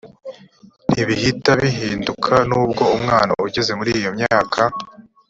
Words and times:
ntibihita 0.91 1.51
bihinduka 1.61 2.33
nubwo 2.49 2.83
umwana 2.97 3.31
ugeze 3.47 3.71
muri 3.79 3.91
iyo 3.99 4.09
myaka 4.17 4.61